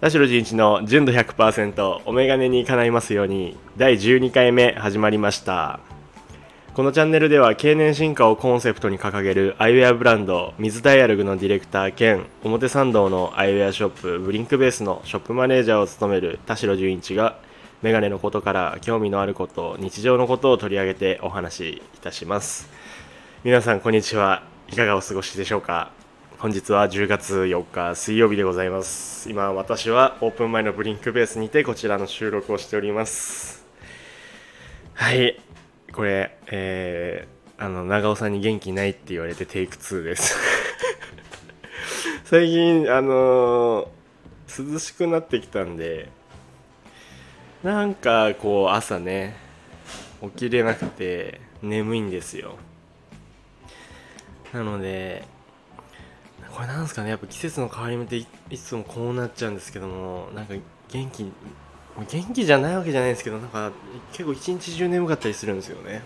[0.00, 5.78] 田代純一の純度100%お眼鏡に叶いますように第12回目始まりました。
[6.72, 17.38] このチャンネルでは経年進化をコンセプトに掲げるアイウェアブランド水ダイアログのディレクター兼表参道のアイウェアショップブリンクベースのショップマネージャーを務める田代純一が
[17.82, 22.70] メガネのことから興味のあること日常のことを取り上げてお話しいたします。
[23.44, 24.44] 皆さんこんにちは。
[24.72, 25.99] いかがお過ごしでしょうか？
[26.40, 29.28] 本日は10月4日水曜日でございます。
[29.28, 33.66] 今私はオープン前のブリンクベースにてこちらの収録をしております。
[34.94, 35.38] はい。
[35.92, 40.38] これえー、あの長尾さんに元気ないって言われてテイク2です。
[42.24, 46.08] 最近あのー、涼しくなってきたんで
[47.62, 49.36] なんかこう朝ね
[50.22, 52.56] 起きれなくて眠いんですよ。
[54.54, 55.38] なので
[56.52, 58.26] これなんですかねやっぱ季節の変わり目ってい
[58.58, 60.54] つもこうなっちゃうんですけどもなんか
[60.88, 61.32] 元気
[62.08, 63.72] 元気じゃないわけじゃないですけどなんか
[64.12, 66.02] 結構一日中眠かったりするんですよね。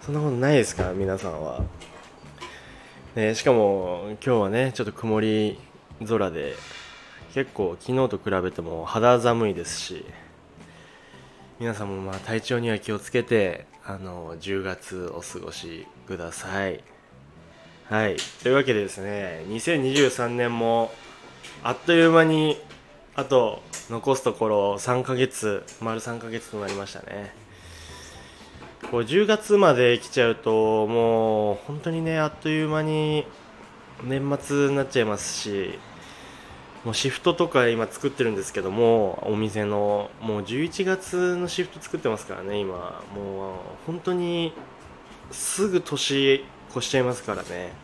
[0.00, 1.64] そんなことないですか皆さんは、
[3.14, 5.58] ね、しかも今日はねちょっと曇り
[6.06, 6.56] 空で
[7.32, 10.04] 結構昨日と比べても肌寒いですし
[11.58, 16.93] 皆さんもまあ体調には気をつけてあの10月お過ごしください。
[17.94, 18.16] はい。
[18.42, 20.90] というわけでですね2023年も
[21.62, 22.58] あっという間に
[23.14, 27.32] あと残すところ3ヶ月丸3ヶ月となりましたね。
[28.90, 33.28] こう10月まで来ちゃうともう本当にねあっという間に
[34.02, 35.78] 年末になっちゃいますし
[36.84, 43.04] もうシフトとか今作ってるんですけどもお店のもう11月のシフト作ってますからね今。
[43.14, 44.52] もう本当に
[45.30, 47.83] すぐ年越しちゃいますからね。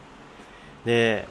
[0.84, 1.28] で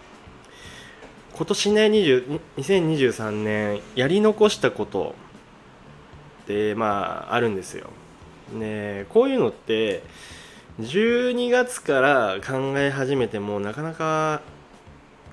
[1.34, 5.16] 今年ね20 2023年やり残したこと
[6.44, 7.88] ってまああるんですよ。
[8.54, 10.04] ねこういうのって
[10.82, 14.42] 12月から考え始めてもなかなか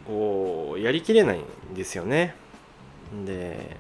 [0.07, 2.35] こうやりきれないんですよね。
[3.25, 3.77] で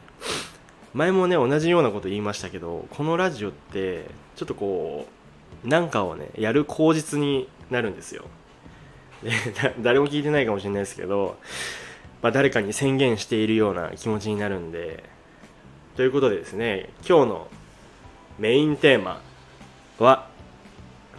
[0.94, 5.06] 前もね同じようなこと言いましたけどこのラジオってちょっとこ
[5.64, 8.24] うなんかをねやる口実になるんですよ。
[9.80, 11.36] 誰も聞いてないかもしれないですけど、
[12.22, 15.04] まあ、誰かに宣言しているような気持ちになるんで
[15.96, 17.48] ということでですね今日の
[18.38, 19.20] メインテーマ
[19.98, 20.28] は、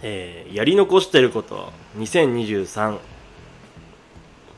[0.03, 2.99] えー、やり残してること2023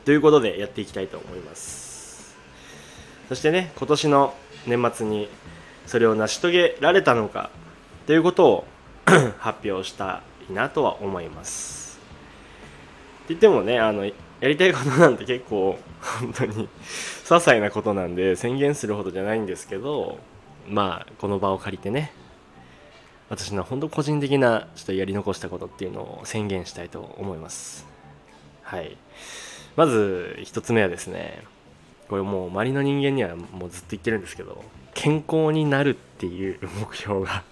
[0.04, 2.36] ということでやっていきたいと思います。
[3.28, 4.34] そしてね今年の
[4.66, 5.28] 年末に
[5.86, 7.50] それを成し遂げられたのか
[8.06, 8.64] ということを
[9.38, 11.79] 発表したいなとは思います。
[13.30, 15.78] 言ってもねあのやりたいことなんて結構
[16.20, 16.68] 本当に些
[17.24, 20.18] 細なことなんで宣言するほどじゃないんですけど
[20.68, 22.12] まあこの場を借りてね
[23.28, 27.86] 私の本当個人的なちょっとやり残したことっていうのを宣言したいと思います。
[28.64, 28.96] はい。
[29.76, 31.44] まず1つ目はですね
[32.08, 34.64] これもう周りの人間にはもうずっと言ってるんですけど
[34.94, 37.44] 健康になるっていう 目標が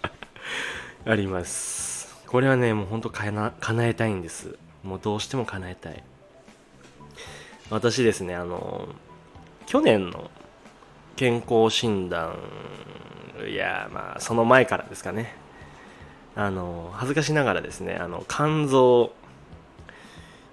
[1.06, 2.16] あります。
[2.26, 3.52] これはねもうほんと叶
[3.86, 4.58] えたいんです。
[4.82, 6.02] もうどうしても叶えたい。
[7.70, 8.88] 私ですねあの
[9.66, 10.30] 去年の
[11.16, 12.36] 健康診断
[13.46, 15.34] いやまあその前からですかね。
[16.34, 19.12] あの恥ずかしながらですねあの肝臓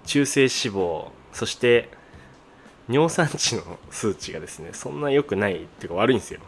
[0.04, 1.90] 中性脂肪そして
[2.88, 6.40] 尿酸値の数値がですねそんな良くないっていうか悪いんですよ。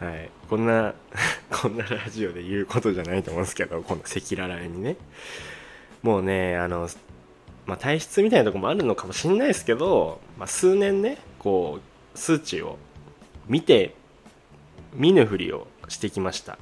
[0.00, 0.30] はい。
[0.48, 0.94] こんな
[1.50, 4.96] こんなラジオで言うことじゃないと思うんですけどこの赤裸々にね。
[6.02, 6.88] もうねあの、
[7.66, 11.80] まあ、体質みたいなとこもあるのかもしれないですけど、まあ、数年ねこ
[12.14, 12.78] う数値を
[13.46, 13.94] 見て
[14.94, 16.58] 見ぬふりをしてきました。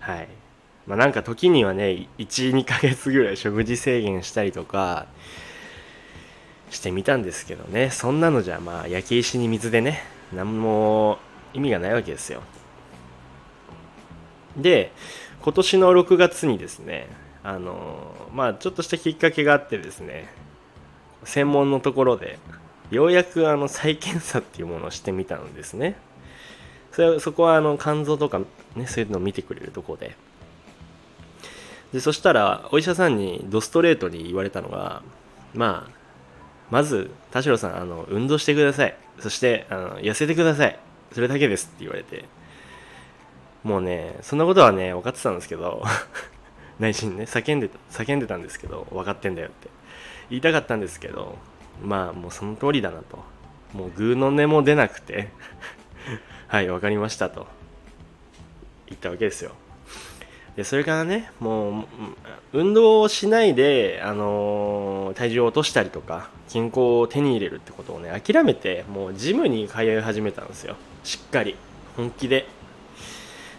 [0.00, 0.28] はい。
[0.86, 5.06] まあ、なんか時にはね12ヶ月ぐらい食事制限したりとか
[6.70, 7.90] してみたんですけどね。
[7.90, 10.02] そんなのじゃまあ焼け石に水でね
[10.32, 11.18] 何も
[11.54, 12.42] 意味がないわけですよ。
[14.56, 14.92] で
[15.42, 17.08] 今年の6月にですね
[17.46, 20.28] あのまあちょっとしたきっかけがあってですね
[21.22, 22.40] 専門のところで
[22.90, 25.96] ようやくあの再検査っていうものをしてみたんですね。
[26.90, 28.40] それそこはあの肝臓とか
[28.74, 30.16] ねそういうのを見てくれるとこで。
[31.92, 35.02] でそしたらお医者さんにドストレートに言われたのが
[35.54, 35.90] まあ
[36.70, 38.96] まず田代さんあの運動してください。
[39.20, 40.78] そしてあの痩せてください。
[41.12, 42.24] それだけですって言われて。
[43.62, 45.84] もうねそんなことはね分かってたんですけど
[46.78, 49.68] 内心ね叫んでた叫んでたんですけど分かってんだよって。
[50.28, 51.36] 言いたかったんですけど
[51.82, 53.18] まあもうその通りだなと。
[53.72, 55.28] もうグーの音も出なくて
[56.48, 57.46] はい分かりましたと。
[58.86, 59.52] 言ったわけですよ。
[60.56, 61.84] でそれからねもう
[62.54, 70.76] 運動をしないで、あのー、体重を落としたりとか健康を手に入れるってことをね諦めてもうジムに通い始めたんですよ。
[71.04, 71.56] しっかり。
[71.96, 72.46] 本気で。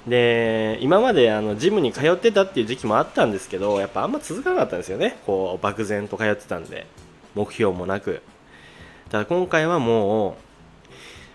[0.07, 5.17] で今まであのジムに通ってたっていう時期もあったんですけどやっぱあんま続かなかったんですよね。
[5.25, 6.87] こう漠然と通ってたんで。
[7.37, 8.21] 目標もなく。
[9.11, 10.37] ただ今回はも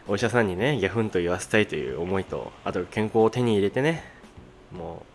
[0.09, 4.05] うお医者さんにねギャフンと言わせたいという思いとあと健康を手に入れてね
[4.77, 5.07] も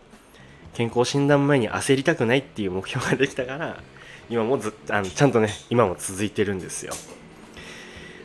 [0.73, 3.83] う健康診断前に焦りたくないっていう目標ができたから
[4.29, 6.93] 今もずあのちゃんとね今も続いてるんですよ。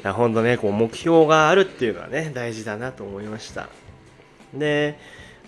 [0.05, 3.69] 本当ねこう目標があるっていうのはね大事だなと思いました。
[4.55, 4.99] で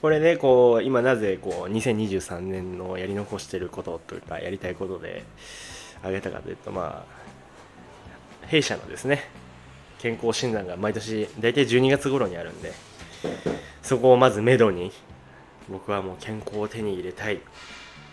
[0.04, 5.24] これねこう今なぜこう2023年のやり残してることというかやりたいことで
[6.02, 7.06] あげたかというとま
[8.42, 9.22] あ弊社のですね
[9.98, 12.74] 健康診断が毎年大体12月頃にあるんで
[13.80, 14.92] そこをまずめどに
[15.70, 17.40] 僕はもう健康を手に入れたい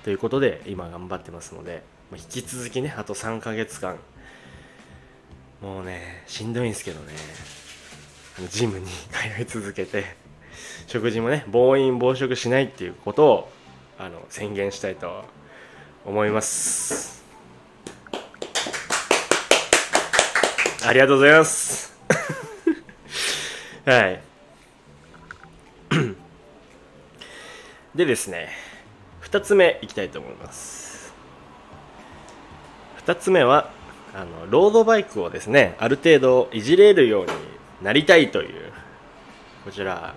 [0.05, 1.83] ということで今頑張ってますので
[2.13, 3.97] 引き続きねあと3ヶ月間
[5.61, 7.11] もうねしんどいんですけどね
[8.49, 8.85] ジムに
[9.35, 10.20] 通い続けて
[10.87, 13.51] 食事もね暴飲暴食しないっていうことを
[13.97, 15.23] あの宣言したいと
[16.05, 17.23] 思います。
[20.83, 21.93] ありがとうございます。
[23.85, 24.21] はい。
[27.95, 28.49] でですね
[29.21, 31.13] 2つ目いきたいと思います。
[33.05, 33.69] 2つ目は
[34.13, 37.31] あのロードバイクをですねある程度いじれるように
[37.81, 38.73] なりたいという
[39.63, 40.15] こちら。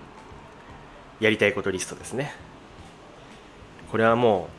[1.19, 2.33] やりたいことリストですね。
[3.91, 4.49] これはも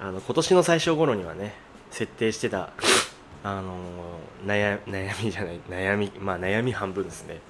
[0.00, 1.54] うあの今年の最初頃にはね
[1.90, 2.70] 設定してた
[3.42, 3.76] あの
[4.46, 7.40] 悩悩みじゃない悩みまあ悩み半分ですね。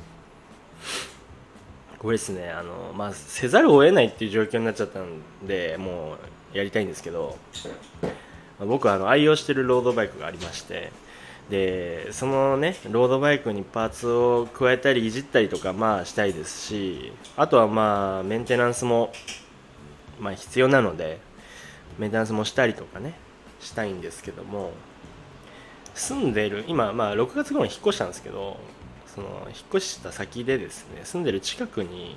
[1.99, 6.17] これですねあのまあせざるを得ないっていう状況になっちゃったんでも
[6.55, 7.39] うやりたいんですけど
[8.59, 10.91] 僕あの愛用してるロードバイクがありまして
[11.50, 19.12] でそのねロードバイクにパーツを加えたりいじったりとかまあしたいですしあとはまあメンテナンスも
[20.19, 21.21] まあ必要なので
[21.99, 23.15] メンテナンスもしたりとかね
[23.61, 24.73] したいんですけども
[25.94, 28.59] 住んでる今まあ6月頃に引っ越したんですけど
[29.15, 32.17] その引っ越した先でですね住んでる近くに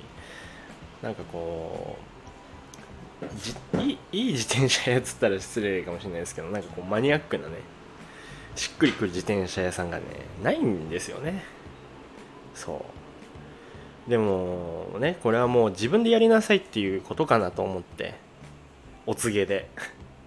[1.02, 1.98] なんかこ
[3.74, 7.56] ういいいい自転車屋っつったら失礼かもしれないですけどなんかこうマニアックなね
[8.56, 10.04] しっくりくる自転車屋さんがね
[10.42, 11.44] ないんですよね。
[12.54, 12.84] そ
[14.06, 14.10] う。
[14.10, 18.14] でもねこれはもう自分でやりなさいっていうことかなと思って。
[19.06, 19.68] お告げで。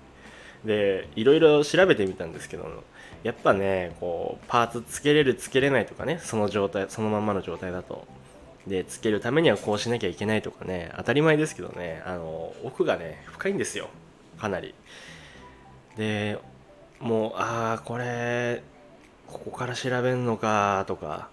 [0.63, 2.83] でいろいろ調べてみたんですけど
[3.23, 8.07] やっぱねこうパーツつけれるつけれないとかねその状態そのまんまの状態だと。
[8.67, 13.89] でつけるためにはこうしなきゃいけないとかね当たり前ですけどねあの奥がね深いんですよ。
[14.37, 14.75] かなり。
[15.97, 16.37] で
[16.99, 18.61] もうああこれ
[19.27, 21.29] ここから調べんのかとか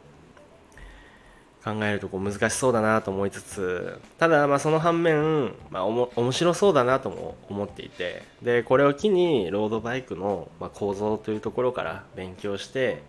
[1.64, 13.02] 考えるとこう難しそうだなと思いつつただまあその反面、まあ、おも面白そうだなとも思っていてでこれを機にロードバイクの、ま、構造というところから勉強して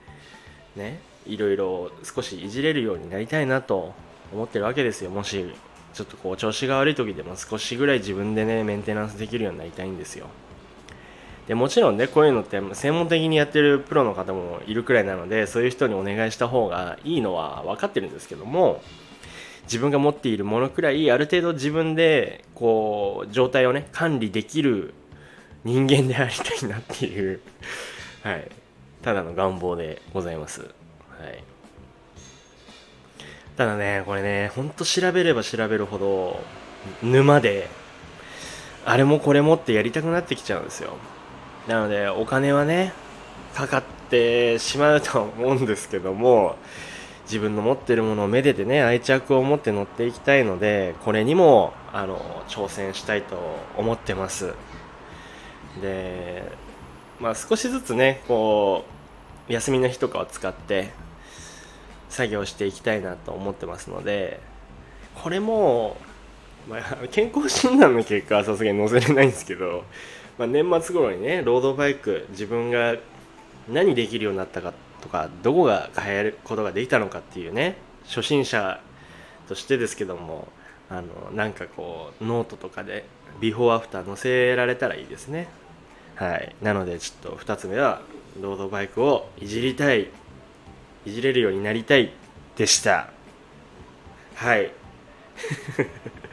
[0.76, 3.94] ねいろいろ少しいじれるようになりたいなと
[4.34, 5.10] 思ってるわけですよ。
[5.10, 5.46] もし
[5.94, 10.28] ちょっとこう調子が悪い時でも少しぐらい自分でねメンテナンスできるようになりたいんですよ。
[11.48, 18.82] でもちろんねこういうのって専門的にやってるプロの方もいるくらいなのでそういう人にお願いした方がいいのは分かってるんですけども
[19.63, 24.94] 自分が持っているものくらいある程度自分でこう状態をね管理できる
[25.63, 27.39] 人間でありたいなっていう
[28.24, 28.51] はい。
[29.01, 30.62] ただの願望でございます。
[30.62, 31.44] はい。
[33.56, 36.39] ただねこれねほんと調べれば調べるほど
[37.01, 37.70] 沼で
[38.86, 40.98] あれもこれもってやりたくなってきちゃうんですよ。
[41.68, 42.94] なのでお金はね
[43.54, 46.56] かかってしまうと思うんですけども
[47.24, 53.38] 自分の持ってるものをめでてね愛着を持って乗っていきたいのでこれにもあの挑戦したいと
[53.78, 54.54] 思ってます。
[55.82, 56.52] で
[57.20, 58.86] まあ少しずつねこ
[59.50, 60.92] う休みの日とかを使って
[62.10, 64.40] 作業していきたいなと思ってますので
[65.16, 65.98] これも、
[66.70, 66.82] まあ、
[67.12, 69.84] 健康診断の結果はさすがに載せれないんですけど
[70.38, 72.96] まあ、年末頃にねロードバイク自分が
[73.70, 78.79] 何できるようになったかとかどこが変えることができたのかっていうね初心者
[79.48, 80.48] としてですけども
[80.89, 83.06] あのなんかこうノートとかで
[83.39, 85.48] ビフォーアフター載せられたらいいですね。
[86.15, 86.56] はい。
[86.62, 88.01] なのでちょっと2つ目は
[88.41, 90.08] ロードバイクをいじりたい
[91.06, 92.12] いじれるようになりたい
[92.56, 93.10] でした。
[94.36, 94.72] はい。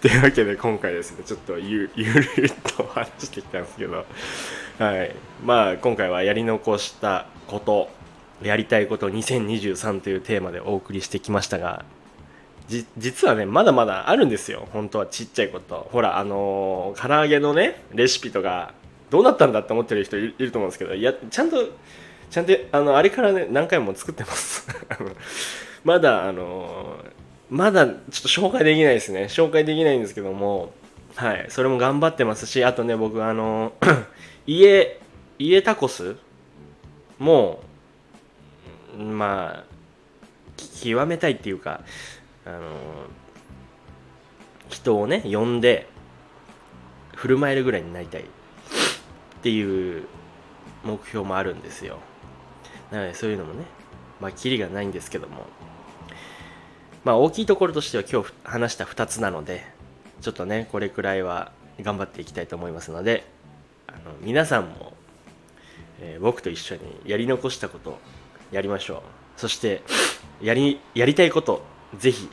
[0.00, 4.06] というわけで今回ですねちょっとゆ ゆるっと話してきたんですけど
[4.78, 5.14] はい。
[5.44, 7.90] まあ今回はやり残したこと
[8.42, 11.84] やりたいこと2023というテーマでお送りしてきましたが
[12.96, 14.68] 実はねまだまだあるんですよ。
[14.72, 15.88] 本当はちっちゃいこと。
[15.92, 18.72] ほらあのー、唐揚げのねレシピとか
[19.10, 21.56] どうなったんだって思ってる人いると思うんですけどいやちゃんと
[22.30, 24.66] ちゃんとあのあれからね何回も作ってます。
[25.84, 27.19] まだあのー、
[27.50, 29.24] まだちょっと紹介できないですね。
[29.24, 30.72] 紹介できないんですけども。
[31.16, 31.46] はい。
[31.48, 33.72] それも頑張ってますしあとね僕あの、
[34.46, 35.00] 家
[35.38, 36.16] 家タコス？
[37.18, 37.60] も
[38.96, 39.64] まあ
[40.82, 41.82] 極めたいっていうか
[42.46, 42.60] あの
[44.68, 45.86] 人をね呼んで
[47.14, 48.22] 振る舞えるぐらいになりたい。
[48.22, 50.04] っていう
[50.84, 51.98] 目標もあるんですよ。
[52.90, 53.64] なのでそういうのもね
[54.20, 55.46] まあキリがないんですけども。
[57.04, 59.64] まあ大きいところとしては今日話した2つなので
[60.20, 63.24] ちょっとねこれくらいは頑張っていきたいと思いますので
[63.86, 64.92] あの皆さんも、
[66.00, 67.98] えー、僕と一緒にやり残したこと
[68.52, 69.00] やりましょう
[69.40, 69.82] そして
[70.42, 71.62] やりやりたいこと
[71.98, 72.28] ぜひ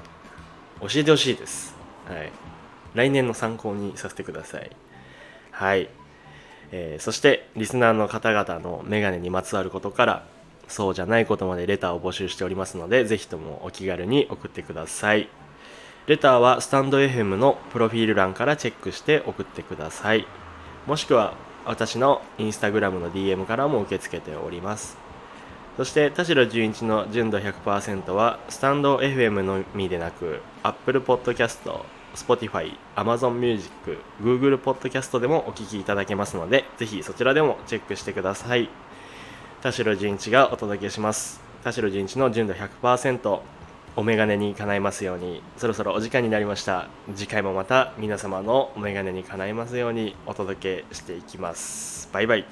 [0.79, 1.75] 教えてほしいです。
[2.07, 2.31] はい。
[2.93, 4.69] 来年の参考にさせてください。
[5.51, 5.89] はい。
[6.71, 10.27] えー、そして、リスナーの方々のメガネにまつわることから、
[10.67, 15.29] そうじゃないことまでレターを募集しておりますので、ぜひともお気軽に送ってください。
[16.07, 20.25] レターはスタンド FM のプロフィール欄からチェックして送ってください。
[20.85, 21.33] もしくは、
[21.65, 25.07] 私のインスタグラムの DM からも受け付けております。
[25.77, 31.59] そして田代純一の純度100%はスタンド FM のみでなく Apple Podcast、
[32.15, 33.71] Spotify、Amazon Music、
[34.19, 38.69] Google Podcast でもお聴きいただけますのでぜひそちらでもチェックしてください
[39.67, 41.41] 田代純一がお届けします。
[41.61, 43.41] 田代純一の純度100%
[43.97, 45.41] お眼鏡に叶いますように。
[45.57, 46.87] そろそろお時間になりました。
[47.15, 52.07] 次回もまた皆様のお眼鏡に叶いますようにお届けしていきます。
[52.13, 52.45] バイバイ。